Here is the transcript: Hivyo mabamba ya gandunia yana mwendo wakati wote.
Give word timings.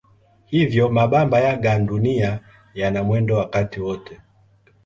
Hivyo 0.45 0.89
mabamba 0.89 1.39
ya 1.39 1.55
gandunia 1.57 2.39
yana 2.73 3.03
mwendo 3.03 3.35
wakati 3.37 3.79
wote. 3.81 4.19